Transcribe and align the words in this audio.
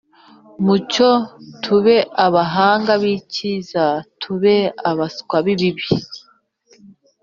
mucyo 0.65 1.09
tube 1.63 1.97
abahanga 2.25 2.91
b’icyiza, 3.01 3.85
tube 4.21 4.55
abaswa 4.89 5.35
b’ikibi 5.45 5.85